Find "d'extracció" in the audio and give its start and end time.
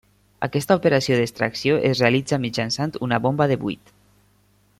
1.19-1.77